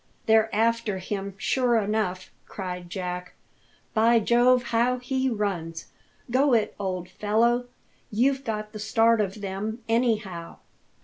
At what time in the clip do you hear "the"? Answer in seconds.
8.71-8.79